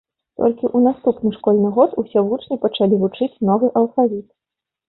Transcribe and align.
Толькі 0.43 0.65
ў 0.67 0.79
наступны 0.87 1.33
школьны 1.37 1.69
год 1.75 1.93
усе 2.03 2.19
вучні 2.31 2.57
пачалі 2.65 3.01
вучыць 3.05 3.33
новы 3.51 3.71
алфавіт. 3.83 4.27